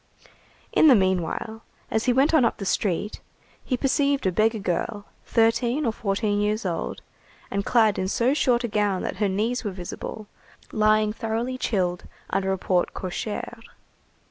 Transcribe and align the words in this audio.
In 0.73 0.87
the 0.87 0.95
meanwhile, 0.95 1.61
as 1.91 2.05
he 2.05 2.11
went 2.11 2.33
on 2.33 2.43
up 2.43 2.57
the 2.57 2.65
street, 2.65 3.19
he 3.63 3.77
perceived 3.77 4.25
a 4.25 4.31
beggar 4.31 4.57
girl, 4.57 5.05
thirteen 5.27 5.85
or 5.85 5.91
fourteen 5.93 6.41
years 6.41 6.65
old, 6.65 7.03
and 7.51 7.63
clad 7.63 7.99
in 7.99 8.07
so 8.07 8.33
short 8.33 8.63
a 8.63 8.67
gown 8.67 9.03
that 9.03 9.17
her 9.17 9.29
knees 9.29 9.63
were 9.63 9.69
visible, 9.69 10.25
lying 10.71 11.13
thoroughly 11.13 11.55
chilled 11.55 12.05
under 12.31 12.51
a 12.51 12.57
porte 12.57 12.95
cochère. 12.95 13.59